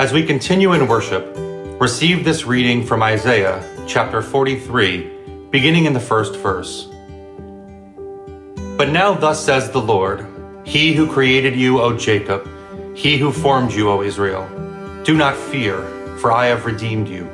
As 0.00 0.14
we 0.14 0.24
continue 0.24 0.72
in 0.72 0.88
worship, 0.88 1.36
receive 1.78 2.24
this 2.24 2.46
reading 2.46 2.86
from 2.86 3.02
Isaiah 3.02 3.62
chapter 3.86 4.22
43, 4.22 5.50
beginning 5.50 5.84
in 5.84 5.92
the 5.92 6.00
first 6.00 6.36
verse. 6.36 6.88
But 8.78 8.88
now, 8.88 9.12
thus 9.12 9.44
says 9.44 9.70
the 9.70 9.78
Lord, 9.78 10.26
He 10.64 10.94
who 10.94 11.06
created 11.06 11.54
you, 11.54 11.82
O 11.82 11.94
Jacob, 11.94 12.48
He 12.96 13.18
who 13.18 13.30
formed 13.30 13.72
you, 13.72 13.90
O 13.90 14.00
Israel, 14.00 14.48
do 15.04 15.18
not 15.18 15.36
fear, 15.36 15.82
for 16.16 16.32
I 16.32 16.46
have 16.46 16.64
redeemed 16.64 17.06
you. 17.06 17.28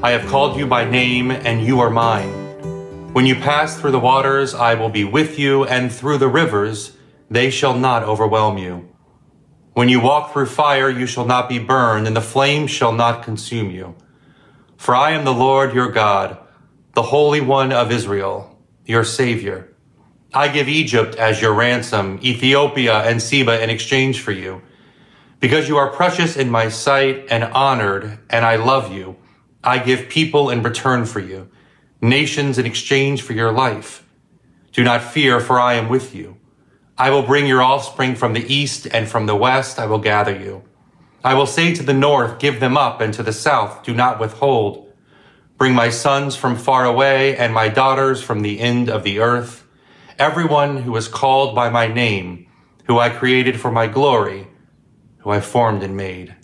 I 0.00 0.12
have 0.12 0.30
called 0.30 0.56
you 0.56 0.64
by 0.64 0.88
name, 0.88 1.32
and 1.32 1.66
you 1.66 1.80
are 1.80 1.90
mine. 1.90 2.30
When 3.14 3.26
you 3.26 3.34
pass 3.34 3.80
through 3.80 3.90
the 3.90 3.98
waters, 3.98 4.54
I 4.54 4.74
will 4.74 4.90
be 4.90 5.02
with 5.02 5.40
you, 5.40 5.64
and 5.64 5.90
through 5.90 6.18
the 6.18 6.28
rivers, 6.28 6.96
they 7.28 7.50
shall 7.50 7.76
not 7.76 8.04
overwhelm 8.04 8.58
you. 8.58 8.95
When 9.76 9.90
you 9.90 10.00
walk 10.00 10.32
through 10.32 10.46
fire, 10.46 10.88
you 10.88 11.04
shall 11.04 11.26
not 11.26 11.50
be 11.50 11.58
burned, 11.58 12.06
and 12.06 12.16
the 12.16 12.22
flame 12.22 12.66
shall 12.66 12.92
not 12.92 13.22
consume 13.22 13.70
you. 13.70 13.94
For 14.78 14.94
I 14.94 15.10
am 15.10 15.26
the 15.26 15.34
Lord 15.34 15.74
your 15.74 15.90
God, 15.90 16.38
the 16.94 17.02
Holy 17.02 17.42
One 17.42 17.72
of 17.72 17.92
Israel, 17.92 18.58
your 18.86 19.04
Savior. 19.04 19.70
I 20.32 20.48
give 20.48 20.66
Egypt 20.66 21.16
as 21.16 21.42
your 21.42 21.52
ransom, 21.52 22.18
Ethiopia 22.22 23.02
and 23.02 23.20
Seba 23.20 23.62
in 23.62 23.68
exchange 23.68 24.22
for 24.22 24.32
you. 24.32 24.62
Because 25.40 25.68
you 25.68 25.76
are 25.76 25.90
precious 25.90 26.38
in 26.38 26.48
my 26.48 26.70
sight 26.70 27.26
and 27.28 27.44
honored, 27.44 28.18
and 28.30 28.46
I 28.46 28.56
love 28.56 28.90
you, 28.90 29.16
I 29.62 29.76
give 29.76 30.08
people 30.08 30.48
in 30.48 30.62
return 30.62 31.04
for 31.04 31.20
you, 31.20 31.50
nations 32.00 32.56
in 32.56 32.64
exchange 32.64 33.20
for 33.20 33.34
your 33.34 33.52
life. 33.52 34.08
Do 34.72 34.82
not 34.82 35.02
fear, 35.02 35.38
for 35.38 35.60
I 35.60 35.74
am 35.74 35.90
with 35.90 36.14
you. 36.14 36.35
I 36.98 37.10
will 37.10 37.22
bring 37.22 37.46
your 37.46 37.62
offspring 37.62 38.14
from 38.14 38.32
the 38.32 38.52
east, 38.52 38.86
and 38.90 39.06
from 39.06 39.26
the 39.26 39.36
west 39.36 39.78
I 39.78 39.86
will 39.86 39.98
gather 39.98 40.34
you. 40.34 40.62
I 41.22 41.34
will 41.34 41.46
say 41.46 41.74
to 41.74 41.82
the 41.82 41.92
north, 41.92 42.38
Give 42.38 42.58
them 42.58 42.76
up, 42.76 43.00
and 43.00 43.12
to 43.14 43.22
the 43.22 43.32
south, 43.32 43.82
Do 43.82 43.94
not 43.94 44.18
withhold. 44.18 44.90
Bring 45.58 45.74
my 45.74 45.90
sons 45.90 46.36
from 46.36 46.56
far 46.56 46.84
away, 46.84 47.36
and 47.36 47.52
my 47.52 47.68
daughters 47.68 48.22
from 48.22 48.40
the 48.40 48.60
end 48.60 48.88
of 48.88 49.02
the 49.02 49.18
earth. 49.18 49.66
Everyone 50.18 50.78
who 50.78 50.96
is 50.96 51.08
called 51.08 51.54
by 51.54 51.68
my 51.68 51.86
name, 51.86 52.46
who 52.86 52.98
I 52.98 53.10
created 53.10 53.60
for 53.60 53.70
my 53.70 53.86
glory, 53.86 54.48
who 55.18 55.30
I 55.30 55.40
formed 55.40 55.82
and 55.82 55.96
made. 55.96 56.34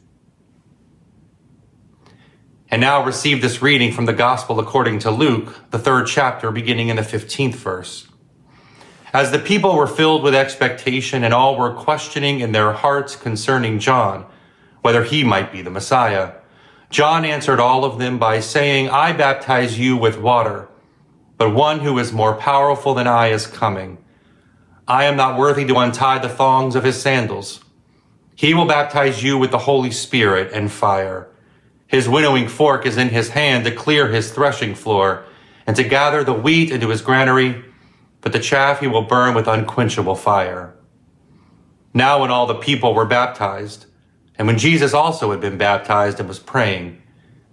And 2.71 2.81
now 2.81 3.05
receive 3.05 3.41
this 3.41 3.63
reading 3.63 3.93
from 3.93 4.07
the 4.07 4.13
Gospel 4.13 4.59
according 4.59 4.99
to 5.01 5.11
Luke, 5.11 5.71
the 5.71 5.79
third 5.79 6.07
chapter, 6.07 6.51
beginning 6.51 6.89
in 6.89 6.97
the 6.97 7.03
15th 7.03 7.55
verse. 7.55 8.09
As 9.13 9.31
the 9.31 9.39
people 9.39 9.77
were 9.77 9.87
filled 9.87 10.23
with 10.23 10.35
expectation 10.35 11.23
and 11.23 11.35
all 11.35 11.57
were 11.57 11.75
questioning 11.75 12.41
in 12.41 12.53
their 12.53 12.73
hearts 12.73 13.15
concerning 13.15 13.79
John, 13.79 14.25
whether 14.81 15.05
he 15.05 15.23
might 15.23 15.53
be 15.53 15.61
the 15.61 15.71
Messiah, 15.71 16.33
John 16.89 17.25
answered 17.25 17.61
all 17.61 17.85
of 17.85 17.99
them 17.99 18.19
by 18.19 18.41
saying, 18.41 18.89
I 18.89 19.13
baptize 19.13 19.79
you 19.79 19.99
with 19.99 20.19
water, 20.19 20.69
but 21.37 21.55
one 21.55 21.81
who 21.81 21.99
is 21.99 22.13
more 22.13 22.35
powerful 22.35 22.95
than 22.95 23.07
I 23.07 23.29
is 23.29 23.47
coming. 23.47 23.99
I 24.89 25.05
am 25.05 25.17
not 25.17 25.39
worthy 25.39 25.67
to 25.67 25.77
untie 25.77 26.19
the 26.19 26.29
thongs 26.29 26.75
of 26.75 26.85
his 26.85 27.01
sandals. 27.01 27.63
He 28.35 28.55
will 28.55 28.67
baptize 28.67 29.23
you 29.23 29.37
with 29.37 29.51
the 29.51 29.59
Holy 29.59 29.91
Spirit 29.91 30.53
and 30.53 30.73
fire. 30.73 31.29
His 31.87 32.09
winnowing 32.09 32.49
fork 32.49 32.87
is 32.87 32.97
in 32.97 33.11
his 33.11 33.29
hand 33.31 33.65
to 33.65 33.71
clear 33.71 34.09
his 34.09 34.33
threshing 34.33 34.75
floor 34.75 35.25
and 35.67 35.77
to 35.77 35.85
gather 35.85 36.25
the 36.25 36.33
wheat 36.33 36.71
into 36.71 36.89
his 36.89 37.03
granary 37.03 37.63
but 38.23 38.33
the 38.33 38.41
chaff 38.41 38.81
he 38.81 38.87
will 38.87 39.03
burn 39.03 39.35
with 39.35 39.47
unquenchable 39.47 40.15
fire. 40.15 40.75
Now, 41.93 42.21
when 42.21 42.31
all 42.31 42.47
the 42.47 42.55
people 42.55 42.95
were 42.95 43.05
baptized, 43.05 43.87
and 44.37 44.47
when 44.47 44.57
Jesus 44.57 44.95
also 44.95 45.31
had 45.31 45.41
been 45.41 45.59
baptized 45.59 46.19
and 46.19 46.29
was 46.29 46.39
praying, 46.39 47.03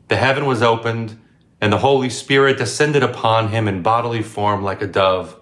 the 0.07 0.15
heaven 0.15 0.45
was 0.45 0.61
opened, 0.61 1.19
and 1.59 1.73
the 1.73 1.79
Holy 1.79 2.09
Spirit 2.09 2.57
descended 2.57 3.03
upon 3.03 3.49
him 3.49 3.67
in 3.67 3.81
bodily 3.81 4.23
form 4.23 4.63
like 4.63 4.81
a 4.81 4.87
dove, 4.87 5.37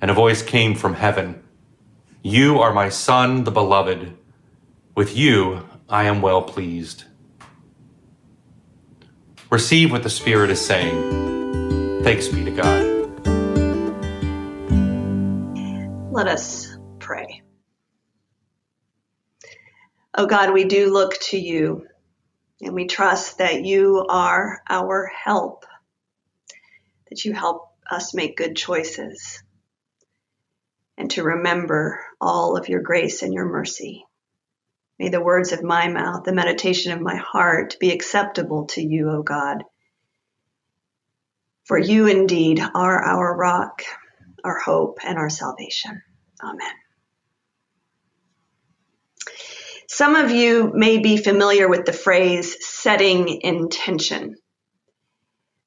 and 0.00 0.10
a 0.10 0.14
voice 0.14 0.42
came 0.42 0.74
from 0.74 0.94
heaven 0.94 1.42
You 2.22 2.60
are 2.60 2.72
my 2.72 2.88
Son, 2.88 3.44
the 3.44 3.50
Beloved. 3.50 4.16
With 4.94 5.16
you 5.16 5.66
I 5.88 6.04
am 6.04 6.22
well 6.22 6.42
pleased. 6.42 7.04
Receive 9.50 9.90
what 9.90 10.02
the 10.02 10.10
Spirit 10.10 10.50
is 10.50 10.60
saying. 10.64 12.02
Thanks 12.02 12.28
be 12.28 12.44
to 12.44 12.50
God. 12.50 12.91
Let 16.12 16.28
us 16.28 16.76
pray. 16.98 17.40
Oh 20.14 20.26
God, 20.26 20.52
we 20.52 20.64
do 20.64 20.92
look 20.92 21.18
to 21.30 21.38
you 21.38 21.86
and 22.60 22.74
we 22.74 22.86
trust 22.86 23.38
that 23.38 23.64
you 23.64 24.04
are 24.10 24.60
our 24.68 25.06
help, 25.06 25.64
that 27.08 27.24
you 27.24 27.32
help 27.32 27.70
us 27.90 28.12
make 28.12 28.36
good 28.36 28.56
choices 28.56 29.42
and 30.98 31.10
to 31.12 31.22
remember 31.22 31.98
all 32.20 32.58
of 32.58 32.68
your 32.68 32.82
grace 32.82 33.22
and 33.22 33.32
your 33.32 33.46
mercy. 33.46 34.04
May 34.98 35.08
the 35.08 35.24
words 35.24 35.52
of 35.52 35.62
my 35.62 35.88
mouth, 35.88 36.24
the 36.24 36.34
meditation 36.34 36.92
of 36.92 37.00
my 37.00 37.16
heart 37.16 37.78
be 37.80 37.90
acceptable 37.90 38.66
to 38.66 38.82
you, 38.82 39.08
O 39.08 39.22
God. 39.22 39.64
For 41.64 41.78
you 41.78 42.06
indeed 42.06 42.60
are 42.60 43.02
our 43.02 43.34
rock 43.34 43.82
our 44.44 44.58
hope, 44.58 44.98
and 45.04 45.18
our 45.18 45.30
salvation. 45.30 46.02
Amen. 46.42 46.74
Some 49.88 50.16
of 50.16 50.30
you 50.30 50.72
may 50.74 50.98
be 50.98 51.16
familiar 51.16 51.68
with 51.68 51.84
the 51.84 51.92
phrase 51.92 52.56
setting 52.66 53.40
intention. 53.42 54.36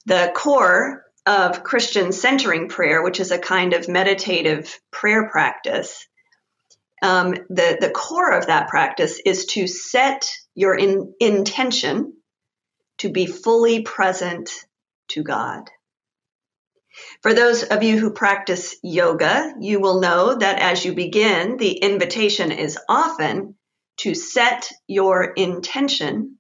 The 0.08 0.32
core 0.36 1.04
of 1.26 1.64
Christian 1.64 2.12
centering 2.12 2.70
prayer, 2.70 3.04
which 3.04 3.20
is 3.20 3.32
a 3.32 3.40
kind 3.40 3.74
of 3.74 3.88
meditative 3.88 4.80
prayer 4.92 5.30
practice, 5.30 6.08
um, 7.02 7.34
the, 7.50 7.78
the 7.80 7.92
core 7.92 8.32
of 8.32 8.48
that 8.48 8.68
practice 8.68 9.20
is 9.24 9.46
to 9.48 9.68
set 9.68 10.32
your 10.56 10.76
in, 10.76 11.14
intention 11.20 12.14
to 13.00 13.10
be 13.10 13.26
fully 13.26 13.82
present 13.82 14.50
to 15.10 15.22
God. 15.22 15.70
For 17.22 17.34
those 17.34 17.64
of 17.64 17.84
you 17.84 18.00
who 18.00 18.12
practice 18.12 18.76
yoga, 18.84 19.54
you 19.60 19.80
will 19.80 20.00
know 20.00 20.36
that 20.36 20.60
as 20.60 20.86
you 20.86 20.94
begin, 20.94 21.58
the 21.58 21.72
invitation 21.72 22.52
is 22.52 22.78
often 22.88 23.56
to 23.98 24.14
set 24.14 24.70
your 24.88 25.24
intention 25.24 26.38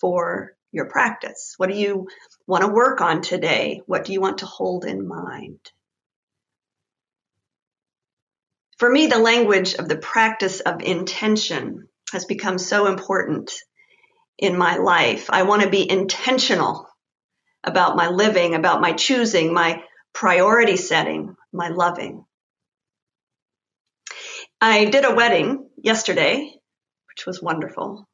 for 0.00 0.52
your 0.72 0.86
practice. 0.86 1.54
What 1.56 1.70
do 1.70 1.76
you 1.76 2.08
want 2.46 2.62
to 2.62 2.68
work 2.72 3.00
on 3.00 3.22
today? 3.22 3.82
What 3.86 4.04
do 4.04 4.12
you 4.12 4.20
want 4.20 4.38
to 4.38 4.46
hold 4.46 4.84
in 4.84 5.06
mind? 5.06 5.60
For 8.78 8.90
me, 8.90 9.06
the 9.06 9.18
language 9.18 9.74
of 9.74 9.88
the 9.88 9.96
practice 9.96 10.60
of 10.60 10.82
intention 10.82 11.88
has 12.12 12.24
become 12.24 12.58
so 12.58 12.86
important 12.86 13.52
in 14.38 14.58
my 14.58 14.76
life. 14.76 15.30
I 15.30 15.44
want 15.44 15.62
to 15.62 15.70
be 15.70 15.88
intentional 15.88 16.88
about 17.64 17.96
my 17.96 18.08
living, 18.08 18.54
about 18.54 18.80
my 18.80 18.92
choosing, 18.92 19.52
my 19.52 19.82
priority 20.12 20.76
setting, 20.76 21.34
my 21.52 21.68
loving. 21.68 22.24
I 24.60 24.86
did 24.86 25.04
a 25.04 25.14
wedding 25.14 25.68
yesterday, 25.76 26.52
which 27.08 27.26
was 27.26 27.42
wonderful, 27.42 28.08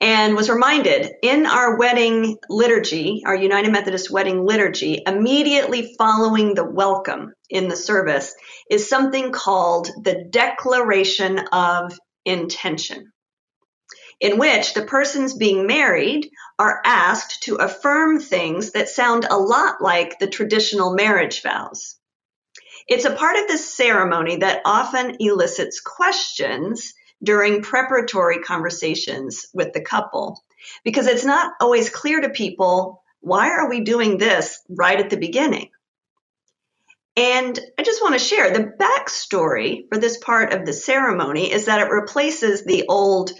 and 0.00 0.36
was 0.36 0.50
reminded 0.50 1.10
in 1.22 1.46
our 1.46 1.76
wedding 1.76 2.36
liturgy, 2.48 3.22
our 3.26 3.34
United 3.34 3.72
Methodist 3.72 4.10
wedding 4.10 4.44
liturgy, 4.44 5.02
immediately 5.04 5.94
following 5.98 6.54
the 6.54 6.64
welcome 6.64 7.32
in 7.50 7.68
the 7.68 7.76
service 7.76 8.34
is 8.70 8.88
something 8.88 9.32
called 9.32 9.88
the 10.04 10.26
Declaration 10.30 11.38
of 11.52 11.98
Intention 12.24 13.12
in 14.20 14.38
which 14.38 14.74
the 14.74 14.82
persons 14.82 15.34
being 15.34 15.66
married 15.66 16.30
are 16.58 16.80
asked 16.84 17.42
to 17.44 17.56
affirm 17.56 18.18
things 18.20 18.72
that 18.72 18.88
sound 18.88 19.26
a 19.28 19.38
lot 19.38 19.80
like 19.80 20.18
the 20.18 20.26
traditional 20.26 20.94
marriage 20.94 21.42
vows. 21.42 21.96
It's 22.88 23.04
a 23.04 23.14
part 23.14 23.36
of 23.36 23.46
this 23.46 23.74
ceremony 23.74 24.36
that 24.36 24.62
often 24.64 25.16
elicits 25.20 25.80
questions 25.80 26.94
during 27.22 27.62
preparatory 27.62 28.38
conversations 28.38 29.46
with 29.52 29.72
the 29.72 29.80
couple 29.80 30.42
because 30.84 31.06
it's 31.06 31.24
not 31.24 31.52
always 31.60 31.90
clear 31.90 32.20
to 32.20 32.30
people 32.30 33.02
why 33.20 33.50
are 33.50 33.68
we 33.68 33.80
doing 33.80 34.16
this 34.16 34.60
right 34.68 34.98
at 34.98 35.10
the 35.10 35.16
beginning? 35.16 35.70
And 37.16 37.58
I 37.76 37.82
just 37.82 38.00
want 38.00 38.14
to 38.14 38.20
share 38.20 38.52
the 38.52 38.72
backstory 38.78 39.88
for 39.88 39.98
this 39.98 40.18
part 40.18 40.52
of 40.52 40.64
the 40.64 40.72
ceremony 40.72 41.50
is 41.52 41.64
that 41.64 41.80
it 41.80 41.90
replaces 41.90 42.64
the 42.64 42.84
old 42.88 43.32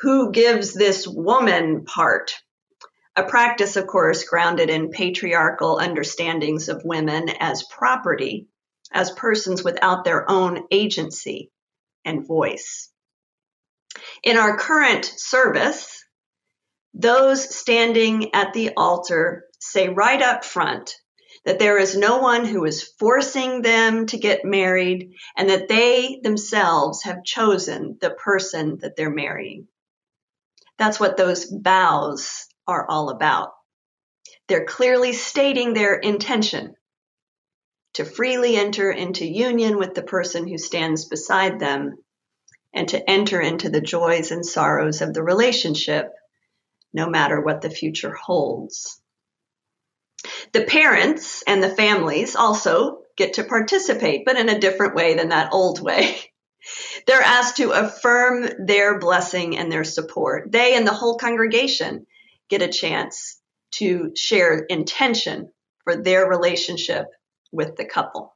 who 0.00 0.32
gives 0.32 0.72
this 0.72 1.06
woman 1.06 1.84
part? 1.84 2.34
A 3.16 3.22
practice, 3.22 3.76
of 3.76 3.86
course, 3.86 4.24
grounded 4.24 4.68
in 4.68 4.90
patriarchal 4.90 5.78
understandings 5.78 6.68
of 6.68 6.84
women 6.84 7.28
as 7.40 7.62
property, 7.62 8.48
as 8.90 9.12
persons 9.12 9.62
without 9.62 10.04
their 10.04 10.28
own 10.28 10.64
agency 10.70 11.50
and 12.04 12.26
voice. 12.26 12.90
In 14.22 14.36
our 14.36 14.56
current 14.56 15.04
service, 15.04 16.04
those 16.92 17.54
standing 17.54 18.34
at 18.34 18.52
the 18.52 18.70
altar 18.76 19.44
say 19.60 19.88
right 19.88 20.20
up 20.20 20.44
front 20.44 20.96
that 21.44 21.58
there 21.58 21.78
is 21.78 21.96
no 21.96 22.18
one 22.18 22.44
who 22.44 22.64
is 22.64 22.82
forcing 22.98 23.62
them 23.62 24.06
to 24.06 24.18
get 24.18 24.44
married 24.44 25.12
and 25.36 25.50
that 25.50 25.68
they 25.68 26.20
themselves 26.22 27.02
have 27.04 27.22
chosen 27.24 27.98
the 28.00 28.10
person 28.10 28.78
that 28.80 28.96
they're 28.96 29.10
marrying. 29.10 29.68
That's 30.78 30.98
what 30.98 31.16
those 31.16 31.44
vows 31.50 32.46
are 32.66 32.86
all 32.88 33.10
about. 33.10 33.50
They're 34.48 34.66
clearly 34.66 35.12
stating 35.12 35.72
their 35.72 35.94
intention 35.94 36.74
to 37.94 38.04
freely 38.04 38.56
enter 38.56 38.90
into 38.90 39.24
union 39.24 39.78
with 39.78 39.94
the 39.94 40.02
person 40.02 40.46
who 40.46 40.58
stands 40.58 41.06
beside 41.06 41.60
them 41.60 41.96
and 42.74 42.88
to 42.88 43.08
enter 43.08 43.40
into 43.40 43.70
the 43.70 43.80
joys 43.80 44.32
and 44.32 44.44
sorrows 44.44 45.00
of 45.00 45.14
the 45.14 45.22
relationship, 45.22 46.10
no 46.92 47.08
matter 47.08 47.40
what 47.40 47.62
the 47.62 47.70
future 47.70 48.12
holds. 48.12 49.00
The 50.52 50.64
parents 50.64 51.44
and 51.46 51.62
the 51.62 51.74
families 51.74 52.34
also 52.34 52.98
get 53.16 53.34
to 53.34 53.44
participate, 53.44 54.24
but 54.24 54.36
in 54.36 54.48
a 54.48 54.58
different 54.58 54.94
way 54.94 55.14
than 55.14 55.28
that 55.28 55.52
old 55.52 55.80
way. 55.80 56.18
They're 57.06 57.22
asked 57.22 57.58
to 57.58 57.72
affirm 57.72 58.66
their 58.66 58.98
blessing 58.98 59.56
and 59.56 59.70
their 59.70 59.84
support. 59.84 60.50
They 60.50 60.74
and 60.76 60.86
the 60.86 60.92
whole 60.92 61.16
congregation 61.16 62.06
get 62.48 62.62
a 62.62 62.68
chance 62.68 63.40
to 63.72 64.12
share 64.16 64.58
intention 64.58 65.52
for 65.82 65.96
their 65.96 66.28
relationship 66.28 67.06
with 67.52 67.76
the 67.76 67.84
couple. 67.84 68.34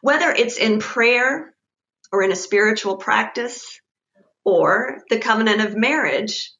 Whether 0.00 0.30
it's 0.30 0.56
in 0.56 0.78
prayer 0.78 1.54
or 2.12 2.22
in 2.22 2.32
a 2.32 2.36
spiritual 2.36 2.96
practice 2.96 3.80
or 4.44 5.02
the 5.10 5.18
covenant 5.18 5.60
of 5.60 5.76
marriage, 5.76 6.52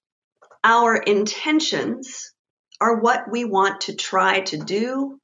our 0.64 0.96
intentions 0.96 2.32
are 2.80 3.00
what 3.00 3.30
we 3.30 3.44
want 3.44 3.82
to 3.82 3.94
try 3.94 4.40
to 4.40 4.56
do 4.58 5.18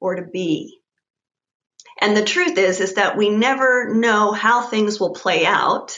or 0.00 0.16
to 0.16 0.22
be. 0.22 0.80
And 2.00 2.16
the 2.16 2.24
truth 2.24 2.58
is 2.58 2.80
is 2.80 2.94
that 2.94 3.16
we 3.16 3.30
never 3.30 3.94
know 3.94 4.32
how 4.32 4.62
things 4.62 5.00
will 5.00 5.14
play 5.14 5.46
out 5.46 5.96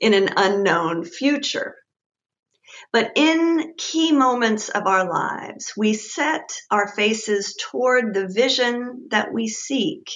in 0.00 0.14
an 0.14 0.30
unknown 0.36 1.04
future. 1.04 1.76
But 2.92 3.12
in 3.16 3.74
key 3.78 4.12
moments 4.12 4.68
of 4.68 4.86
our 4.86 5.08
lives, 5.08 5.72
we 5.76 5.94
set 5.94 6.52
our 6.70 6.88
faces 6.88 7.54
toward 7.54 8.12
the 8.12 8.28
vision 8.28 9.08
that 9.10 9.32
we 9.32 9.48
seek 9.48 10.10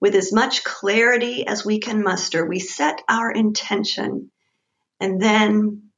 with 0.00 0.14
as 0.14 0.32
much 0.32 0.62
clarity 0.62 1.46
as 1.46 1.64
we 1.64 1.80
can 1.80 2.02
muster. 2.02 2.46
We 2.46 2.58
set 2.58 3.00
our 3.08 3.30
intention 3.30 4.30
and 5.00 5.20
then 5.20 5.90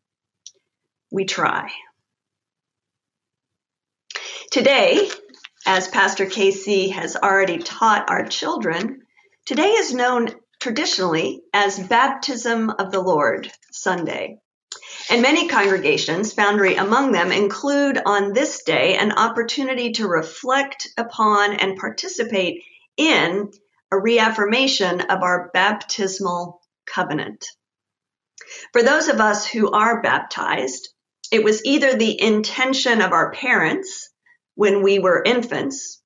we 1.11 1.25
try. 1.25 1.71
Today, 4.51 5.11
as 5.69 5.87
Pastor 5.87 6.25
Casey 6.25 6.89
has 6.89 7.15
already 7.15 7.59
taught 7.59 8.09
our 8.09 8.25
children, 8.25 9.03
today 9.45 9.69
is 9.73 9.93
known 9.93 10.31
traditionally 10.59 11.43
as 11.53 11.79
Baptism 11.79 12.71
of 12.71 12.91
the 12.91 13.03
Lord 13.03 13.53
Sunday. 13.71 14.39
And 15.11 15.21
many 15.21 15.47
congregations, 15.47 16.33
Foundry 16.33 16.77
among 16.77 17.13
them, 17.13 17.31
include 17.31 18.01
on 18.03 18.33
this 18.33 18.63
day 18.63 18.97
an 18.97 19.13
opportunity 19.13 19.93
to 19.93 20.09
reflect 20.09 20.89
upon 20.97 21.53
and 21.53 21.77
participate 21.77 22.65
in 22.97 23.51
a 23.93 23.99
reaffirmation 23.99 25.03
of 25.03 25.23
our 25.23 25.51
baptismal 25.53 26.63
covenant. 26.87 27.45
For 28.73 28.83
those 28.83 29.09
of 29.09 29.21
us 29.21 29.47
who 29.47 29.71
are 29.71 30.01
baptized, 30.01 30.89
it 31.31 31.45
was 31.45 31.63
either 31.67 31.95
the 31.95 32.19
intention 32.19 33.03
of 33.03 33.13
our 33.13 33.33
parents 33.33 34.09
when 34.59 34.83
we 34.83 34.99
were 34.99 35.23
infants 35.25 36.03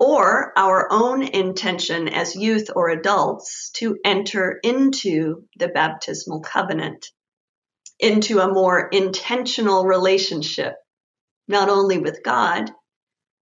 or 0.00 0.52
our 0.58 0.88
own 0.90 1.22
intention 1.22 2.08
as 2.08 2.34
youth 2.34 2.68
or 2.74 2.88
adults 2.88 3.70
to 3.76 3.96
enter 4.04 4.58
into 4.64 5.44
the 5.60 5.68
baptismal 5.68 6.40
covenant 6.40 7.06
into 8.00 8.40
a 8.40 8.52
more 8.52 8.88
intentional 8.88 9.84
relationship, 9.84 10.74
not 11.46 11.68
only 11.68 11.98
with 11.98 12.24
God, 12.24 12.68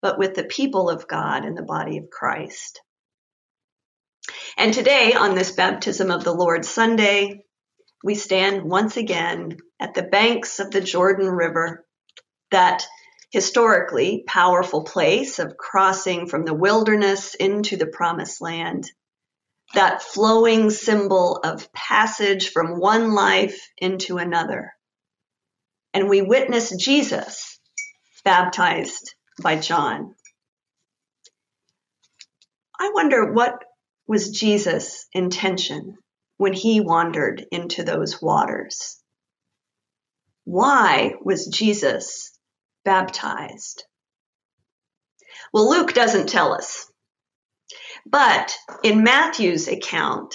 but 0.02 0.18
with 0.18 0.34
the 0.34 0.44
people 0.44 0.90
of 0.90 1.08
God 1.08 1.46
and 1.46 1.56
the 1.56 1.62
body 1.62 1.96
of 1.96 2.10
Christ. 2.10 2.82
And 4.58 4.74
today, 4.74 5.14
on 5.14 5.34
this 5.34 5.52
Baptism 5.52 6.10
of 6.10 6.24
the 6.24 6.34
Lord 6.34 6.66
Sunday, 6.66 7.42
we 8.04 8.16
stand 8.16 8.64
once 8.64 8.98
again 8.98 9.56
at 9.80 9.94
the 9.94 10.02
banks 10.02 10.60
of 10.60 10.70
the 10.70 10.82
Jordan 10.82 11.28
River, 11.30 11.86
that 12.50 12.84
historically 13.32 14.22
powerful 14.26 14.84
place 14.84 15.38
of 15.38 15.56
crossing 15.56 16.26
from 16.26 16.44
the 16.44 16.54
wilderness 16.54 17.34
into 17.34 17.76
the 17.76 17.86
promised 17.86 18.42
land 18.42 18.90
that 19.74 20.02
flowing 20.02 20.68
symbol 20.68 21.38
of 21.38 21.72
passage 21.72 22.50
from 22.50 22.78
one 22.78 23.14
life 23.14 23.58
into 23.78 24.18
another. 24.18 24.74
And 25.94 26.10
we 26.10 26.20
witness 26.20 26.76
Jesus 26.76 27.58
baptized 28.22 29.14
by 29.42 29.56
John. 29.56 30.14
I 32.78 32.90
wonder 32.94 33.32
what 33.32 33.64
was 34.06 34.30
Jesus' 34.30 35.06
intention 35.14 35.96
when 36.36 36.52
he 36.52 36.82
wandered 36.82 37.46
into 37.50 37.82
those 37.82 38.20
waters? 38.20 39.02
Why 40.44 41.14
was 41.22 41.46
Jesus 41.46 42.31
baptized? 42.84 43.84
Well, 45.52 45.70
Luke 45.70 45.92
doesn't 45.92 46.28
tell 46.28 46.52
us. 46.52 46.90
But 48.06 48.54
in 48.82 49.04
Matthew's 49.04 49.68
account, 49.68 50.34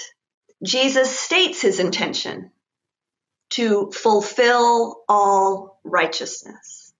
Jesus 0.63 1.19
states 1.19 1.61
his 1.61 1.79
intention 1.79 2.51
to 3.51 3.91
fulfill 3.91 5.03
all 5.07 5.79
righteousness. 5.83 6.93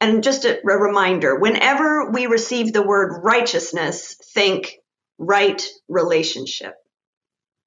And 0.00 0.22
just 0.22 0.44
a, 0.44 0.60
reminder 0.64 1.36
whenever 1.36 2.10
we 2.10 2.26
receive 2.26 2.72
the 2.72 2.82
word 2.82 3.20
righteousness, 3.24 4.14
think 4.34 4.78
right 5.18 5.66
relationship. 5.88 6.74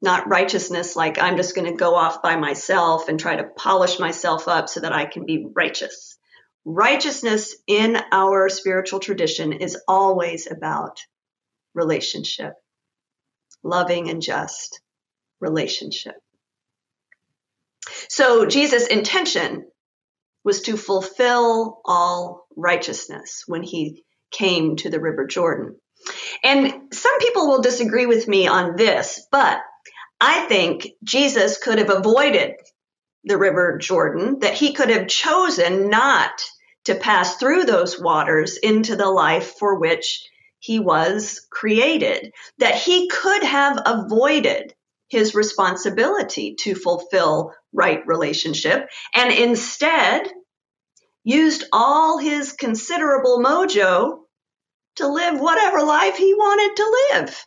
Not 0.02 0.28
righteousness 0.28 0.96
like 0.96 1.22
I'm 1.22 1.38
just 1.38 1.56
going 1.56 1.72
to 1.72 1.78
go 1.78 1.96
off 1.96 2.24
by 2.24 2.36
myself 2.36 3.08
and 3.08 3.20
try 3.20 3.36
to 3.36 3.50
polish 3.56 4.00
myself 4.00 4.48
up 4.48 4.68
so 4.68 4.80
that 4.80 4.94
I 4.94 5.06
can 5.06 5.26
be 5.26 5.48
righteous. 5.56 6.18
Righteousness 6.66 7.56
in 7.68 7.98
our 8.12 8.50
spiritual 8.50 9.00
tradition 9.00 9.54
is 9.54 9.78
always 9.88 10.50
about 10.50 11.00
relationship, 11.74 12.54
loving 13.64 14.10
and 14.10 14.22
just 14.22 14.82
relationship. 15.40 16.16
So 18.10 18.46
Jesus' 18.46 18.88
intention 18.88 19.66
was 20.44 20.62
to 20.64 20.78
fulfill 20.78 21.82
all 21.86 22.48
righteousness 22.56 23.44
when 23.48 23.64
he 23.64 24.04
came 24.32 24.76
to 24.78 24.90
the 24.90 25.00
River 25.00 25.28
Jordan. 25.28 25.76
And 26.44 26.94
some 26.94 27.20
people 27.20 27.48
will 27.48 27.62
disagree 27.62 28.06
with 28.06 28.28
me 28.28 28.48
on 28.48 28.76
this, 28.76 29.26
but 29.32 29.60
I 30.24 30.42
think 30.42 30.88
Jesus 31.04 31.58
could 31.58 31.80
have 31.80 31.90
avoided 31.90 32.54
the 33.24 33.38
River 33.38 33.80
Jordan, 33.80 34.40
that 34.42 34.54
he 34.54 34.74
could 34.74 34.90
have 34.90 35.08
chosen 35.08 35.90
not 35.90 36.44
to 36.86 36.96
pass 36.96 37.38
through 37.38 37.64
those 37.64 38.00
waters 38.00 38.58
into 38.58 38.96
the 38.96 39.10
life 39.10 39.56
for 39.58 39.80
which 39.80 40.24
he 40.60 40.80
was 40.80 41.46
created, 41.50 42.34
that 42.60 42.76
he 42.76 43.08
could 43.10 43.44
have 43.44 43.82
avoided 43.84 44.76
his 45.10 45.34
responsibility 45.34 46.56
to 46.60 46.76
fulfill 46.76 47.54
right 47.74 48.06
relationship 48.06 48.90
and 49.16 49.34
instead 49.34 50.32
used 51.24 51.64
all 51.72 52.20
his 52.20 52.54
considerable 52.54 53.40
mojo 53.40 54.20
to 54.98 55.08
live 55.08 55.40
whatever 55.40 55.82
life 55.82 56.16
he 56.16 56.34
wanted 56.36 56.76
to 56.76 56.98
live. 57.12 57.46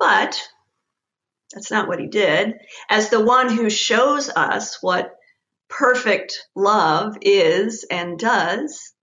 But 0.00 0.40
that's 1.52 1.70
not 1.70 1.86
what 1.86 2.00
he 2.00 2.06
did. 2.06 2.54
As 2.88 3.10
the 3.10 3.22
one 3.22 3.54
who 3.54 3.68
shows 3.68 4.30
us 4.30 4.78
what 4.80 5.14
perfect 5.68 6.38
love 6.56 7.18
is 7.20 7.84
and 7.88 8.18
does, 8.18 8.94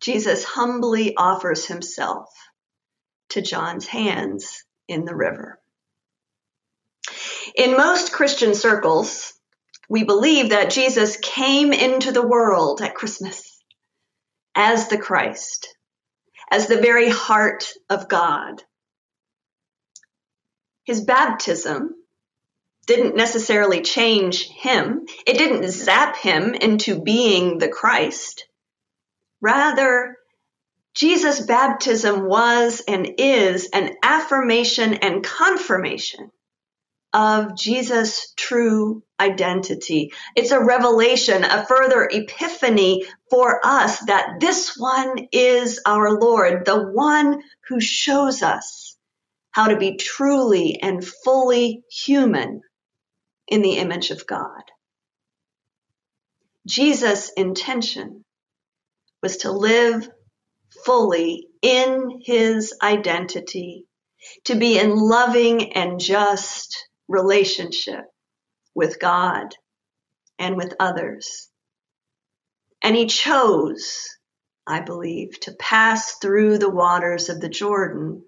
Jesus 0.00 0.42
humbly 0.42 1.14
offers 1.16 1.66
himself 1.66 2.30
to 3.30 3.42
John's 3.42 3.86
hands 3.86 4.64
in 4.88 5.04
the 5.04 5.14
river. 5.14 5.60
In 7.54 7.76
most 7.76 8.12
Christian 8.12 8.54
circles, 8.54 9.34
we 9.88 10.04
believe 10.04 10.50
that 10.50 10.70
Jesus 10.70 11.18
came 11.20 11.72
into 11.74 12.10
the 12.10 12.26
world 12.26 12.80
at 12.80 12.94
Christmas 12.94 13.62
as 14.54 14.88
the 14.88 14.98
Christ, 14.98 15.76
as 16.50 16.68
the 16.68 16.80
very 16.80 17.10
heart 17.10 17.66
of 17.90 18.08
God. 18.08 18.62
His 20.84 21.00
baptism 21.02 21.94
didn't 22.86 23.16
necessarily 23.16 23.82
change 23.82 24.48
him. 24.48 25.06
It 25.26 25.38
didn't 25.38 25.70
zap 25.70 26.16
him 26.16 26.54
into 26.54 27.00
being 27.00 27.58
the 27.58 27.68
Christ. 27.68 28.46
Rather, 29.40 30.16
Jesus' 30.94 31.40
baptism 31.40 32.26
was 32.26 32.82
and 32.86 33.14
is 33.18 33.68
an 33.72 33.96
affirmation 34.02 34.94
and 34.94 35.24
confirmation 35.24 36.30
of 37.14 37.56
Jesus' 37.56 38.32
true 38.36 39.02
identity. 39.18 40.12
It's 40.36 40.50
a 40.50 40.62
revelation, 40.62 41.44
a 41.44 41.64
further 41.66 42.08
epiphany 42.12 43.06
for 43.30 43.64
us 43.64 44.00
that 44.00 44.40
this 44.40 44.76
one 44.76 45.28
is 45.32 45.80
our 45.86 46.18
Lord, 46.20 46.66
the 46.66 46.90
one 46.90 47.42
who 47.68 47.80
shows 47.80 48.42
us 48.42 48.83
how 49.54 49.68
to 49.68 49.76
be 49.76 49.96
truly 49.96 50.80
and 50.82 51.06
fully 51.06 51.84
human 51.88 52.60
in 53.46 53.62
the 53.62 53.78
image 53.78 54.10
of 54.10 54.26
God. 54.26 54.62
Jesus' 56.66 57.30
intention 57.36 58.24
was 59.22 59.38
to 59.38 59.52
live 59.52 60.08
fully 60.84 61.46
in 61.62 62.20
his 62.24 62.74
identity, 62.82 63.86
to 64.46 64.56
be 64.56 64.76
in 64.76 64.96
loving 64.96 65.74
and 65.74 66.00
just 66.00 66.88
relationship 67.06 68.04
with 68.74 68.98
God 68.98 69.54
and 70.38 70.56
with 70.56 70.74
others. 70.80 71.48
And 72.82 72.96
he 72.96 73.06
chose, 73.06 74.08
I 74.66 74.80
believe, 74.80 75.38
to 75.40 75.52
pass 75.52 76.16
through 76.18 76.58
the 76.58 76.70
waters 76.70 77.28
of 77.28 77.40
the 77.40 77.48
Jordan. 77.48 78.24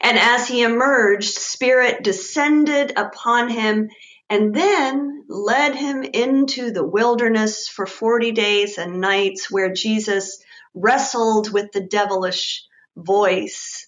And 0.00 0.18
as 0.18 0.48
he 0.48 0.62
emerged, 0.62 1.34
Spirit 1.34 2.02
descended 2.02 2.92
upon 2.96 3.48
him 3.48 3.90
and 4.28 4.54
then 4.54 5.24
led 5.28 5.74
him 5.74 6.02
into 6.02 6.70
the 6.70 6.84
wilderness 6.84 7.68
for 7.68 7.86
40 7.86 8.32
days 8.32 8.78
and 8.78 9.00
nights 9.00 9.50
where 9.50 9.72
Jesus 9.72 10.42
wrestled 10.74 11.52
with 11.52 11.70
the 11.72 11.82
devilish 11.82 12.64
voice, 12.96 13.86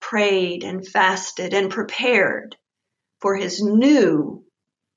prayed 0.00 0.64
and 0.64 0.86
fasted 0.86 1.52
and 1.52 1.70
prepared 1.70 2.56
for 3.20 3.36
his 3.36 3.62
new 3.62 4.44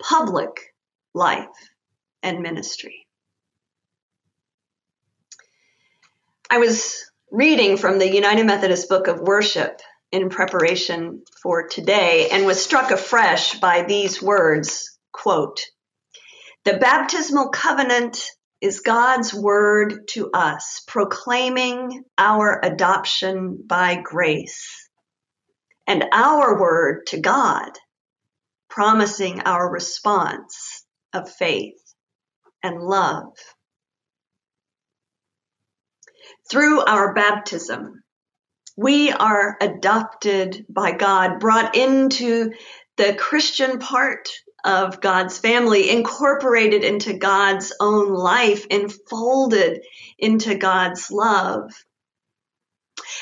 public 0.01 0.73
life 1.13 1.47
and 2.21 2.39
ministry. 2.39 3.05
I 6.49 6.59
was 6.59 7.11
reading 7.33 7.77
from 7.77 7.97
the 7.97 8.13
United 8.13 8.45
Methodist 8.45 8.87
Book 8.87 9.07
of 9.07 9.19
Worship 9.19 9.81
in 10.11 10.29
preparation 10.29 11.23
for 11.41 11.67
today 11.67 12.29
and 12.31 12.45
was 12.45 12.63
struck 12.63 12.91
afresh 12.91 13.59
by 13.59 13.81
these 13.81 14.21
words 14.21 14.99
quote 15.11 15.59
the 16.63 16.77
baptismal 16.77 17.49
covenant 17.49 18.23
is 18.61 18.81
God's 18.81 19.33
word 19.33 20.07
to 20.09 20.29
us, 20.31 20.83
proclaiming 20.87 22.03
our 22.19 22.61
adoption 22.63 23.63
by 23.65 23.99
grace, 24.01 24.87
and 25.87 26.05
our 26.13 26.61
word 26.61 27.07
to 27.07 27.19
God, 27.19 27.71
promising 28.69 29.41
our 29.41 29.69
response 29.69 30.85
of 31.13 31.31
faith 31.31 31.81
and 32.61 32.79
love. 32.79 33.33
Through 36.53 36.81
our 36.81 37.15
baptism, 37.15 38.03
we 38.77 39.11
are 39.11 39.57
adopted 39.59 40.67
by 40.69 40.91
God, 40.91 41.39
brought 41.39 41.75
into 41.75 42.51
the 42.95 43.15
Christian 43.15 43.79
part 43.79 44.29
of 44.63 45.01
God's 45.01 45.39
family, 45.39 45.89
incorporated 45.89 46.83
into 46.83 47.13
God's 47.13 47.73
own 47.79 48.13
life, 48.13 48.67
enfolded 48.69 49.81
into 50.19 50.53
God's 50.53 51.09
love. 51.09 51.71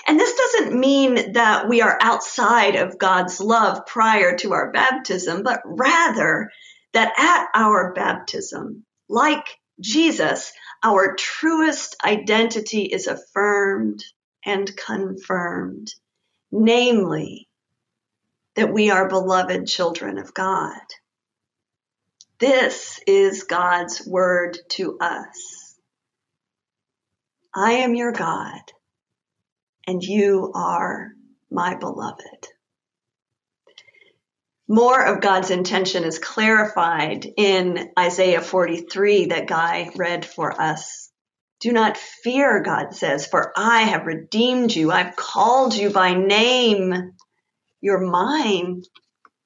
And 0.06 0.20
this 0.20 0.36
doesn't 0.36 0.78
mean 0.78 1.32
that 1.32 1.70
we 1.70 1.82
are 1.82 1.98
outside 2.02 2.76
of 2.76 3.00
God's 3.00 3.40
love 3.40 3.86
prior 3.86 4.36
to 4.40 4.52
our 4.52 4.74
baptism, 4.74 5.44
but 5.44 5.62
rather 5.64 6.52
that 6.92 7.14
at 7.18 7.48
our 7.56 7.94
baptism, 7.94 8.84
like 9.08 9.46
Jesus, 9.80 10.52
our 10.84 11.16
truest 11.16 11.96
identity 12.04 12.84
is 12.84 13.08
affirmed 13.08 14.04
and 14.46 14.72
confirmed, 14.78 15.94
namely, 16.52 17.48
that 18.56 18.74
we 18.74 18.92
are 18.92 19.08
beloved 19.10 19.68
children 19.68 20.18
of 20.18 20.34
God. 20.34 20.82
This 22.40 23.00
is 23.08 23.44
God's 23.44 24.06
word 24.06 24.58
to 24.72 24.98
us. 25.00 25.76
I 27.56 27.74
am 27.74 27.96
your 27.96 28.12
God, 28.12 28.62
and 29.88 30.04
you 30.04 30.52
are 30.56 31.12
my 31.52 31.76
beloved. 31.76 32.48
More 34.74 35.04
of 35.04 35.20
God's 35.20 35.50
intention 35.50 36.06
is 36.06 36.18
clarified 36.18 37.28
in 37.36 37.90
Isaiah 38.00 38.40
43 38.40 39.26
that 39.26 39.46
Guy 39.46 39.92
read 39.98 40.24
for 40.24 40.62
us. 40.62 41.12
Do 41.60 41.74
not 41.74 41.98
fear, 41.98 42.62
God 42.62 42.96
says, 42.96 43.28
for 43.28 43.52
I 43.58 43.82
have 43.82 44.06
redeemed 44.06 44.74
you. 44.74 44.90
I've 44.90 45.18
called 45.18 45.76
you 45.76 45.90
by 45.90 46.14
name. 46.14 47.16
You're 47.82 48.00
mine. 48.00 48.84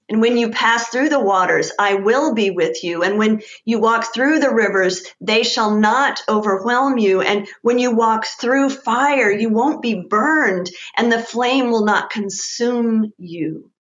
And 0.10 0.22
when 0.22 0.38
you 0.38 0.52
pass 0.52 0.90
through 0.90 1.10
the 1.10 1.20
waters, 1.20 1.72
I 1.80 1.96
will 1.96 2.36
be 2.36 2.52
with 2.52 2.84
you. 2.84 3.02
And 3.02 3.18
when 3.18 3.42
you 3.66 3.80
walk 3.80 4.14
through 4.14 4.42
the 4.42 4.54
rivers, 4.54 5.08
they 5.22 5.42
shall 5.42 5.76
not 5.76 6.22
overwhelm 6.30 7.00
you. 7.00 7.22
And 7.22 7.48
when 7.64 7.80
you 7.80 7.96
walk 7.96 8.28
through 8.28 8.70
fire, 8.70 9.32
you 9.32 9.50
won't 9.50 9.82
be 9.82 10.06
burned, 10.08 10.70
and 10.96 11.12
the 11.12 11.18
flame 11.18 11.72
will 11.72 11.84
not 11.84 12.12
consume 12.12 13.12
you. 13.18 13.72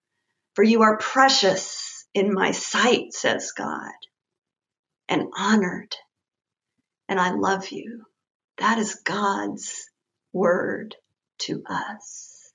For 0.55 0.63
you 0.63 0.83
are 0.83 0.97
precious 0.97 2.07
in 2.13 2.33
my 2.33 2.51
sight, 2.51 3.13
says 3.13 3.51
God, 3.51 3.91
and 5.09 5.27
honored. 5.38 5.95
And 7.09 7.19
I 7.19 7.31
love 7.31 7.69
you. 7.69 8.05
That 8.57 8.79
is 8.79 8.95
God's 8.95 9.89
word 10.31 10.95
to 11.39 11.62
us. 11.69 12.51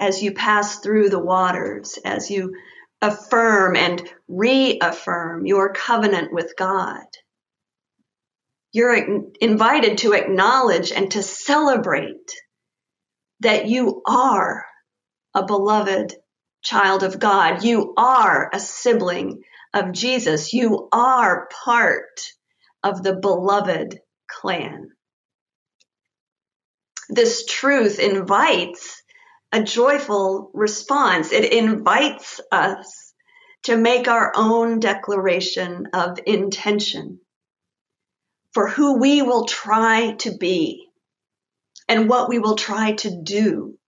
As 0.00 0.22
you 0.22 0.32
pass 0.32 0.80
through 0.80 1.10
the 1.10 1.18
waters, 1.18 1.98
as 2.04 2.30
you 2.30 2.56
affirm 3.00 3.76
and 3.76 4.02
reaffirm 4.26 5.46
your 5.46 5.72
covenant 5.72 6.32
with 6.32 6.54
God, 6.58 7.06
you're 8.72 9.22
invited 9.40 9.98
to 9.98 10.12
acknowledge 10.12 10.92
and 10.92 11.10
to 11.12 11.22
celebrate 11.22 12.32
that 13.40 13.66
you 13.66 14.02
are 14.06 14.67
a 15.38 15.46
beloved 15.46 16.14
child 16.62 17.04
of 17.04 17.20
God. 17.20 17.62
You 17.62 17.94
are 17.96 18.50
a 18.52 18.58
sibling 18.58 19.42
of 19.72 19.92
Jesus. 19.92 20.52
You 20.52 20.88
are 20.90 21.48
part 21.64 22.32
of 22.82 23.04
the 23.04 23.14
beloved 23.14 24.00
clan. 24.28 24.88
This 27.08 27.46
truth 27.46 28.00
invites 28.00 29.00
a 29.52 29.62
joyful 29.62 30.50
response. 30.52 31.32
It 31.32 31.52
invites 31.52 32.40
us 32.50 33.14
to 33.62 33.76
make 33.76 34.08
our 34.08 34.32
own 34.34 34.80
declaration 34.80 35.86
of 35.94 36.18
intention 36.26 37.20
for 38.52 38.68
who 38.68 38.98
we 38.98 39.22
will 39.22 39.46
try 39.46 40.12
to 40.18 40.36
be 40.36 40.88
and 41.88 42.08
what 42.08 42.28
we 42.28 42.40
will 42.40 42.56
try 42.56 42.92
to 42.92 43.22
do 43.22 43.78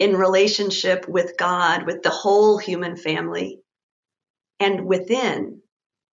in 0.00 0.16
relationship 0.16 1.06
with 1.06 1.36
God, 1.36 1.84
with 1.86 2.02
the 2.02 2.10
whole 2.10 2.56
human 2.56 2.96
family, 2.96 3.60
and 4.58 4.86
within 4.86 5.60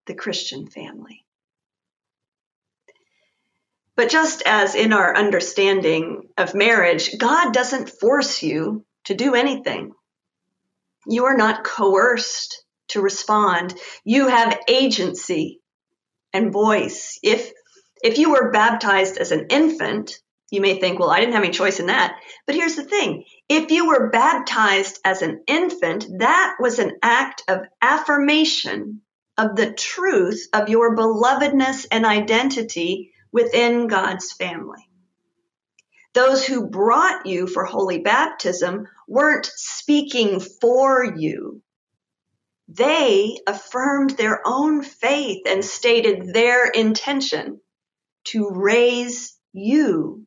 the 0.06 0.14
Christian 0.14 0.66
family. 0.66 1.24
But 3.94 4.10
just 4.10 4.42
as 4.44 4.74
in 4.74 4.92
our 4.92 5.16
understanding 5.16 6.28
of 6.36 6.54
marriage, 6.54 7.16
God 7.16 7.54
doesn't 7.54 7.88
force 7.88 8.42
you 8.42 8.84
to 9.04 9.14
do 9.14 9.34
anything. 9.34 9.92
You 11.06 11.26
are 11.26 11.36
not 11.36 11.64
coerced 11.64 12.64
to 12.88 13.00
respond. 13.00 13.74
You 14.04 14.26
have 14.26 14.60
agency 14.68 15.60
and 16.32 16.52
voice. 16.52 17.18
If 17.22 17.52
if 18.02 18.18
you 18.18 18.32
were 18.32 18.50
baptized 18.50 19.16
as 19.16 19.32
an 19.32 19.46
infant, 19.48 20.18
you 20.50 20.60
may 20.60 20.78
think, 20.78 20.98
well, 20.98 21.10
I 21.10 21.18
didn't 21.20 21.34
have 21.34 21.42
any 21.42 21.52
choice 21.52 21.80
in 21.80 21.86
that. 21.86 22.16
But 22.46 22.54
here's 22.54 22.76
the 22.76 22.84
thing. 22.84 23.24
If 23.48 23.70
you 23.70 23.88
were 23.88 24.10
baptized 24.10 25.00
as 25.04 25.22
an 25.22 25.42
infant, 25.46 26.06
that 26.18 26.56
was 26.60 26.78
an 26.78 26.98
act 27.02 27.42
of 27.48 27.66
affirmation 27.82 29.00
of 29.36 29.56
the 29.56 29.72
truth 29.72 30.46
of 30.52 30.68
your 30.68 30.96
belovedness 30.96 31.86
and 31.90 32.06
identity 32.06 33.12
within 33.32 33.88
God's 33.88 34.32
family. 34.32 34.88
Those 36.14 36.46
who 36.46 36.68
brought 36.68 37.26
you 37.26 37.46
for 37.46 37.64
holy 37.64 37.98
baptism 37.98 38.86
weren't 39.06 39.50
speaking 39.54 40.40
for 40.40 41.04
you. 41.04 41.60
They 42.68 43.36
affirmed 43.46 44.10
their 44.10 44.40
own 44.44 44.82
faith 44.82 45.42
and 45.46 45.64
stated 45.64 46.32
their 46.32 46.66
intention 46.66 47.60
to 48.28 48.48
raise 48.48 49.36
you 49.52 50.25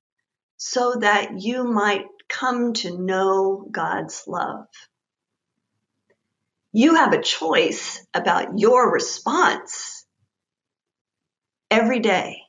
so 0.60 0.96
that 1.00 1.42
you 1.42 1.64
might 1.64 2.06
come 2.28 2.74
to 2.74 3.00
know 3.00 3.66
God's 3.72 4.26
love. 4.28 4.68
You 6.74 6.96
have 6.96 7.14
a 7.14 7.22
choice 7.22 8.06
about 8.14 8.60
your 8.60 8.92
response 8.92 10.06
every 11.72 12.00
day 12.00 12.42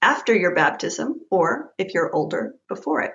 after 0.00 0.34
your 0.34 0.54
baptism, 0.54 1.20
or 1.30 1.72
if 1.76 1.92
you're 1.92 2.12
older, 2.12 2.54
before 2.66 3.02
it. 3.02 3.12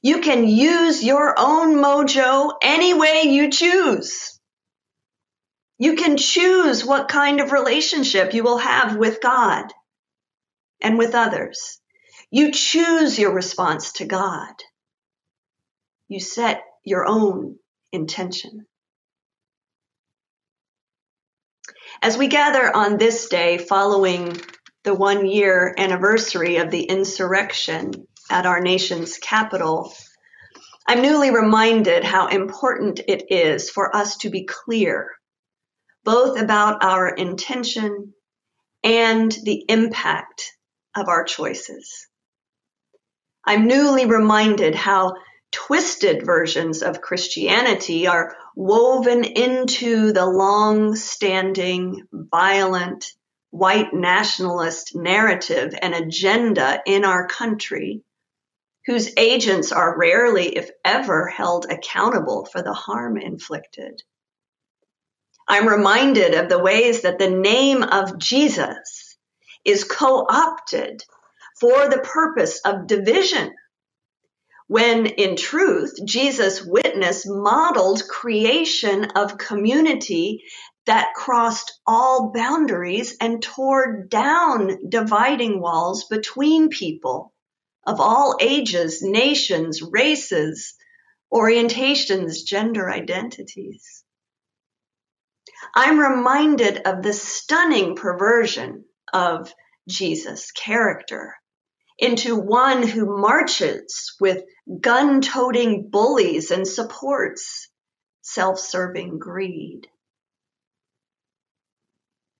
You 0.00 0.22
can 0.22 0.48
use 0.48 1.04
your 1.04 1.34
own 1.36 1.76
mojo 1.76 2.54
any 2.62 2.94
way 2.94 3.24
you 3.24 3.50
choose. 3.50 4.40
You 5.78 5.94
can 5.94 6.16
choose 6.16 6.86
what 6.86 7.08
kind 7.08 7.42
of 7.42 7.52
relationship 7.52 8.32
you 8.32 8.42
will 8.42 8.58
have 8.58 8.96
with 8.96 9.20
God 9.20 9.66
and 10.80 10.96
with 10.96 11.14
others. 11.14 11.79
You 12.32 12.52
choose 12.52 13.18
your 13.18 13.34
response 13.34 13.92
to 13.94 14.04
God. 14.04 14.54
You 16.06 16.20
set 16.20 16.62
your 16.84 17.04
own 17.06 17.56
intention. 17.92 18.66
As 22.02 22.16
we 22.16 22.28
gather 22.28 22.74
on 22.74 22.98
this 22.98 23.28
day 23.28 23.58
following 23.58 24.40
the 24.84 24.94
one 24.94 25.26
year 25.26 25.74
anniversary 25.76 26.58
of 26.58 26.70
the 26.70 26.84
insurrection 26.84 27.90
at 28.30 28.46
our 28.46 28.60
nation's 28.60 29.18
capital, 29.18 29.92
I'm 30.86 31.02
newly 31.02 31.32
reminded 31.32 32.04
how 32.04 32.28
important 32.28 33.00
it 33.08 33.24
is 33.30 33.70
for 33.70 33.94
us 33.94 34.18
to 34.18 34.30
be 34.30 34.44
clear, 34.44 35.10
both 36.04 36.40
about 36.40 36.84
our 36.84 37.08
intention 37.08 38.14
and 38.84 39.32
the 39.32 39.64
impact 39.68 40.52
of 40.96 41.08
our 41.08 41.24
choices. 41.24 42.06
I'm 43.44 43.66
newly 43.66 44.06
reminded 44.06 44.74
how 44.74 45.14
twisted 45.50 46.24
versions 46.24 46.82
of 46.82 47.00
Christianity 47.00 48.06
are 48.06 48.36
woven 48.54 49.24
into 49.24 50.12
the 50.12 50.26
long 50.26 50.94
standing, 50.94 52.06
violent, 52.12 53.12
white 53.50 53.92
nationalist 53.92 54.94
narrative 54.94 55.74
and 55.80 55.94
agenda 55.94 56.80
in 56.86 57.04
our 57.04 57.26
country, 57.26 58.02
whose 58.86 59.12
agents 59.16 59.72
are 59.72 59.98
rarely, 59.98 60.56
if 60.56 60.70
ever, 60.84 61.26
held 61.26 61.66
accountable 61.68 62.44
for 62.44 62.62
the 62.62 62.72
harm 62.72 63.16
inflicted. 63.16 64.02
I'm 65.48 65.66
reminded 65.66 66.34
of 66.34 66.48
the 66.48 66.60
ways 66.60 67.02
that 67.02 67.18
the 67.18 67.30
name 67.30 67.82
of 67.82 68.18
Jesus 68.18 69.16
is 69.64 69.82
co 69.82 70.26
opted 70.28 71.02
for 71.60 71.88
the 71.88 72.00
purpose 72.00 72.60
of 72.64 72.86
division 72.86 73.52
when 74.70 75.06
in 75.06 75.34
truth, 75.34 75.98
Jesus' 76.04 76.64
witness 76.64 77.26
modeled 77.26 78.06
creation 78.06 79.06
of 79.16 79.36
community 79.36 80.44
that 80.86 81.12
crossed 81.12 81.80
all 81.88 82.30
boundaries 82.32 83.16
and 83.20 83.42
tore 83.42 84.04
down 84.04 84.88
dividing 84.88 85.60
walls 85.60 86.04
between 86.04 86.68
people 86.68 87.32
of 87.84 88.00
all 88.00 88.36
ages, 88.40 89.02
nations, 89.02 89.82
races, 89.82 90.74
orientations, 91.34 92.44
gender 92.44 92.88
identities. 92.88 94.04
I'm 95.74 95.98
reminded 95.98 96.82
of 96.86 97.02
the 97.02 97.12
stunning 97.12 97.96
perversion 97.96 98.84
of 99.12 99.52
Jesus' 99.88 100.52
character 100.52 101.34
into 102.00 102.34
one 102.34 102.82
who 102.82 103.20
marches 103.20 104.16
with 104.20 104.42
gun 104.80 105.20
toting 105.20 105.90
bullies 105.90 106.50
and 106.50 106.66
supports 106.66 107.68
self 108.22 108.58
serving 108.58 109.18
greed. 109.18 109.86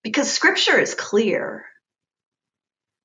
Because 0.03 0.33
scripture 0.33 0.79
is 0.79 0.95
clear 0.95 1.67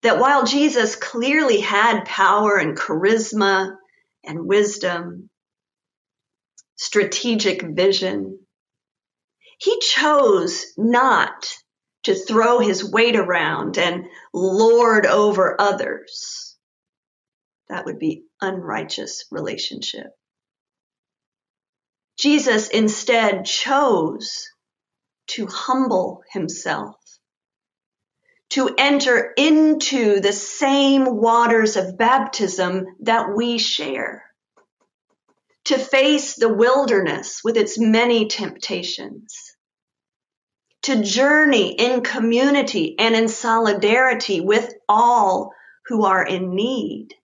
that 0.01 0.19
while 0.19 0.45
Jesus 0.45 0.95
clearly 0.95 1.59
had 1.59 2.05
power 2.05 2.55
and 2.55 2.77
charisma 2.77 3.75
and 4.23 4.45
wisdom, 4.45 5.29
strategic 6.77 7.61
vision, 7.61 8.39
he 9.57 9.79
chose 9.79 10.65
not 10.77 11.53
to 12.03 12.13
throw 12.13 12.59
his 12.59 12.89
weight 12.89 13.15
around 13.15 13.77
and 13.77 14.05
lord 14.33 15.05
over 15.05 15.59
others 15.59 16.44
that 17.69 17.85
would 17.85 17.99
be 17.99 18.23
unrighteous 18.41 19.25
relationship. 19.31 20.07
Jesus 22.17 22.69
instead 22.69 23.45
chose 23.45 24.49
to 25.27 25.47
humble 25.47 26.23
himself, 26.31 26.95
to 28.51 28.73
enter 28.77 29.33
into 29.35 30.21
the 30.21 30.31
same 30.31 31.05
waters 31.05 31.75
of 31.75 31.97
baptism 31.97 32.85
that 33.01 33.35
we 33.35 33.57
share, 33.57 34.23
to 35.65 35.77
face 35.77 36.35
the 36.35 36.53
wilderness 36.53 37.41
with 37.43 37.57
its 37.57 37.79
many 37.79 38.27
temptations, 38.27 39.55
to 40.83 41.03
journey 41.03 41.73
in 41.73 42.01
community 42.01 42.95
and 42.99 43.15
in 43.15 43.27
solidarity 43.27 44.39
with 44.39 44.71
all 44.87 45.51
who 45.87 46.05
are 46.05 46.25
in 46.25 46.55
need 46.55 47.15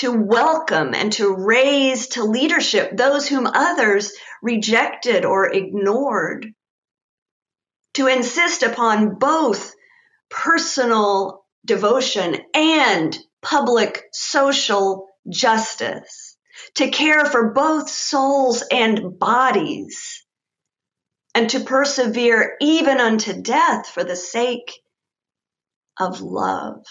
to 0.00 0.10
welcome 0.12 0.94
and 0.94 1.12
to 1.12 1.34
raise 1.34 2.08
to 2.08 2.24
leadership 2.24 2.96
those 2.96 3.28
whom 3.28 3.46
others 3.46 4.12
rejected 4.42 5.26
or 5.26 5.52
ignored, 5.52 6.46
to 7.92 8.06
insist 8.06 8.62
upon 8.62 9.18
both 9.18 9.74
personal 10.30 11.44
devotion 11.66 12.34
and 12.54 13.18
public 13.42 14.04
social 14.10 15.08
justice, 15.28 16.38
to 16.76 16.88
care 16.88 17.26
for 17.26 17.52
both 17.52 17.90
souls 17.90 18.64
and 18.72 19.18
bodies, 19.18 20.24
and 21.34 21.50
to 21.50 21.60
persevere 21.60 22.56
even 22.62 23.00
unto 23.00 23.42
death 23.42 23.86
for 23.86 24.02
the 24.02 24.16
sake 24.16 24.80
of 25.98 26.22
love. 26.22 26.86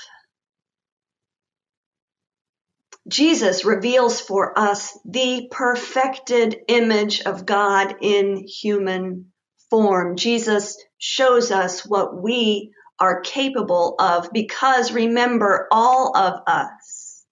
Jesus 3.08 3.66
reveals 3.66 4.20
for 4.22 4.58
us 4.58 4.98
the 5.06 5.48
perfected 5.52 6.58
image 6.68 7.22
of 7.22 7.46
God 7.46 7.96
in 8.02 8.46
human 8.48 9.32
form. 9.70 10.16
Jesus 10.16 10.78
shows 10.98 11.52
us 11.52 11.86
what 11.86 12.22
we 12.22 12.72
are 13.00 13.22
capable 13.22 13.96
of 14.00 14.30
because 14.34 14.92
remember, 14.92 15.68
all 15.72 16.16
of 16.16 16.42
us, 16.46 17.24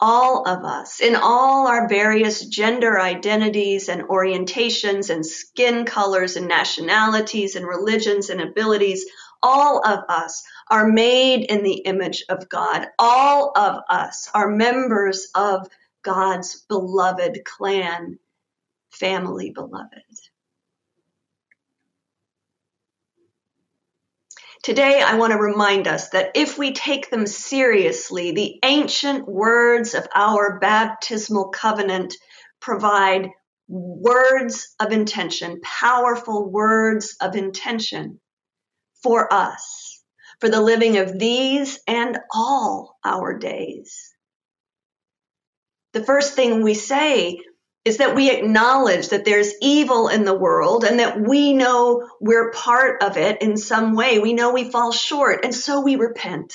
all 0.00 0.46
of 0.48 0.64
us, 0.64 1.00
in 1.00 1.16
all 1.16 1.68
our 1.68 1.88
various 1.88 2.44
gender 2.46 2.98
identities 2.98 3.88
and 3.88 4.04
orientations 4.04 5.10
and 5.10 5.24
skin 5.24 5.84
colors 5.84 6.36
and 6.36 6.48
nationalities 6.48 7.56
and 7.56 7.66
religions 7.66 8.30
and 8.30 8.40
abilities, 8.40 9.06
all 9.46 9.80
of 9.86 10.00
us 10.08 10.42
are 10.68 10.88
made 10.88 11.44
in 11.44 11.62
the 11.62 11.76
image 11.76 12.24
of 12.28 12.48
God. 12.48 12.88
All 12.98 13.52
of 13.56 13.80
us 13.88 14.28
are 14.34 14.50
members 14.50 15.28
of 15.36 15.68
God's 16.02 16.64
beloved 16.68 17.44
clan, 17.44 18.18
family 18.90 19.50
beloved. 19.50 20.02
Today, 24.64 25.00
I 25.00 25.14
want 25.14 25.32
to 25.32 25.38
remind 25.38 25.86
us 25.86 26.08
that 26.08 26.32
if 26.34 26.58
we 26.58 26.72
take 26.72 27.08
them 27.10 27.24
seriously, 27.24 28.32
the 28.32 28.58
ancient 28.64 29.28
words 29.28 29.94
of 29.94 30.08
our 30.12 30.58
baptismal 30.58 31.50
covenant 31.50 32.16
provide 32.58 33.28
words 33.68 34.74
of 34.80 34.90
intention, 34.90 35.60
powerful 35.62 36.50
words 36.50 37.16
of 37.20 37.36
intention 37.36 38.18
for 39.06 39.32
us, 39.32 40.02
for 40.40 40.48
the 40.48 40.60
living 40.60 40.96
of 40.96 41.16
these 41.16 41.78
and 41.86 42.18
all 42.34 42.98
our 43.04 43.38
days. 43.38 44.12
The 45.92 46.02
first 46.02 46.34
thing 46.34 46.64
we 46.64 46.74
say 46.74 47.38
is 47.84 47.98
that 47.98 48.16
we 48.16 48.32
acknowledge 48.32 49.10
that 49.10 49.24
there's 49.24 49.54
evil 49.62 50.08
in 50.08 50.24
the 50.24 50.34
world 50.34 50.82
and 50.82 50.98
that 50.98 51.20
we 51.20 51.52
know 51.52 52.08
we're 52.20 52.50
part 52.50 53.00
of 53.00 53.16
it 53.16 53.42
in 53.42 53.56
some 53.56 53.94
way. 53.94 54.18
We 54.18 54.32
know 54.32 54.52
we 54.52 54.72
fall 54.72 54.90
short, 54.90 55.44
and 55.44 55.54
so 55.54 55.82
we 55.82 55.94
repent. 55.94 56.52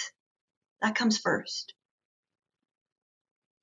That 0.81 0.95
comes 0.95 1.19
first. 1.19 1.73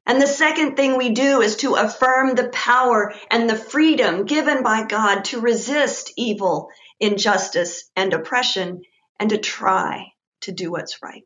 And 0.07 0.23
the 0.23 0.27
second 0.27 0.77
thing 0.77 0.97
we 0.97 1.11
do 1.11 1.43
is 1.43 1.57
to 1.57 1.75
affirm 1.75 2.35
the 2.35 2.49
power 2.49 3.13
and 3.31 3.51
the 3.51 3.57
freedom 3.57 4.25
given 4.25 4.63
by 4.63 4.87
God 4.87 5.27
to 5.27 5.43
resist 5.43 6.15
evil, 6.17 6.71
injustice, 7.01 7.91
and 7.97 8.13
oppression, 8.13 8.83
and 9.21 9.31
to 9.31 9.39
try 9.39 10.07
to 10.43 10.53
do 10.53 10.71
what's 10.71 11.03
right. 11.03 11.23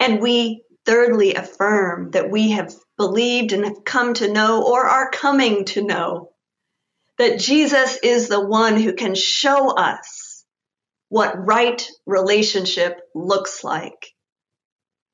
And 0.00 0.20
we 0.20 0.64
thirdly 0.84 1.34
affirm 1.34 2.10
that 2.12 2.30
we 2.30 2.52
have 2.52 2.74
believed 2.96 3.52
and 3.52 3.64
have 3.64 3.84
come 3.84 4.14
to 4.14 4.32
know 4.32 4.66
or 4.66 4.84
are 4.84 5.10
coming 5.10 5.64
to 5.66 5.82
know 5.84 6.30
that 7.18 7.38
Jesus 7.38 7.98
is 8.02 8.28
the 8.28 8.44
one 8.44 8.76
who 8.80 8.94
can 8.94 9.14
show 9.14 9.70
us 9.70 10.44
what 11.08 11.46
right 11.46 11.86
relationship 12.06 13.00
looks 13.14 13.62
like. 13.62 14.08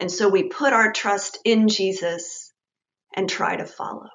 And 0.01 0.11
so 0.11 0.29
we 0.29 0.45
put 0.45 0.73
our 0.73 0.93
trust 0.93 1.39
in 1.45 1.69
Jesus 1.69 2.53
and 3.15 3.29
try 3.29 3.57
to 3.57 3.67
follow. 3.67 4.09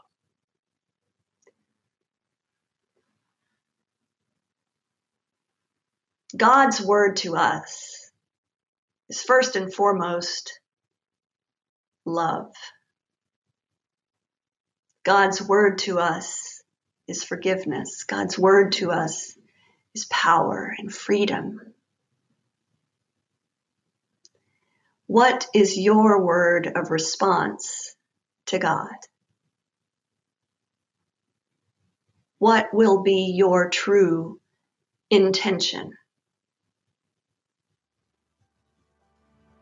God's 6.35 6.81
word 6.81 7.17
to 7.17 7.35
us 7.35 8.11
is 9.09 9.21
first 9.21 9.55
and 9.55 9.71
foremost 9.71 10.59
love. 12.05 12.51
God's 15.03 15.41
word 15.41 15.79
to 15.79 15.99
us 15.99 16.63
is 17.07 17.23
forgiveness. 17.23 18.05
God's 18.05 18.39
word 18.39 18.71
to 18.73 18.91
us 18.91 19.37
is 19.93 20.05
power 20.05 20.73
and 20.77 20.93
freedom. 20.93 21.61
What 25.05 25.47
is 25.53 25.77
your 25.77 26.25
word 26.25 26.71
of 26.75 26.89
response 26.89 27.95
to 28.47 28.57
God? 28.57 28.95
What 32.39 32.73
will 32.73 33.03
be 33.03 33.33
your 33.35 33.69
true 33.69 34.39
intention? 35.11 35.91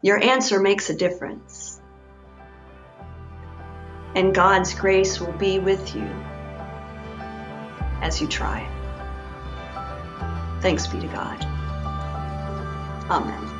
Your 0.01 0.21
answer 0.23 0.59
makes 0.59 0.89
a 0.89 0.95
difference 0.95 1.81
and 4.15 4.35
God's 4.35 4.73
grace 4.73 5.19
will 5.19 5.31
be 5.33 5.59
with 5.59 5.95
you 5.95 6.07
as 8.01 8.19
you 8.19 8.27
try. 8.27 8.67
Thanks 10.61 10.87
be 10.87 10.99
to 10.99 11.07
God. 11.07 11.41
Amen. 13.09 13.50